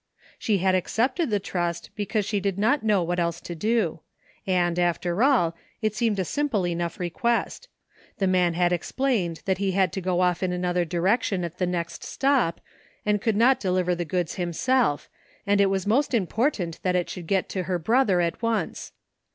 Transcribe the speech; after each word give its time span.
She 0.39 0.57
had 0.57 0.73
accepted 0.73 1.29
the 1.29 1.39
trust 1.39 1.91
because 1.95 2.25
she 2.25 2.39
did 2.39 2.57
not 2.57 2.81
know 2.81 3.03
what 3.03 3.19
else 3.19 3.39
to 3.41 3.53
do; 3.53 3.99
and 4.47 4.79
after 4.79 5.21
all, 5.21 5.55
it 5.79 5.93
seemed 5.93 6.17
a 6.17 6.25
simple 6.25 6.65
enough 6.65 6.99
request. 6.99 7.67
The 8.17 8.25
man 8.25 8.55
had 8.55 8.73
explained 8.73 9.43
that 9.45 9.59
he 9.59 9.73
had 9.73 9.93
to 9.93 10.01
go 10.01 10.21
off 10.21 10.41
in 10.41 10.51
another 10.51 10.85
direction 10.85 11.43
at 11.43 11.59
the 11.59 11.67
next 11.67 12.03
stop 12.03 12.59
and 13.05 13.21
could 13.21 13.35
not 13.35 13.59
deliver 13.59 13.93
the 13.93 14.03
goods 14.03 14.33
himself 14.41 15.07
and 15.45 15.61
it 15.61 15.67
was 15.69 15.85
most 15.85 16.15
important 16.15 16.81
that 16.81 16.95
it 16.95 17.27
get 17.27 17.47
to 17.49 17.65
her 17.69 17.77
brother 17.77 18.21
at 18.21 18.41
once. 18.41 18.93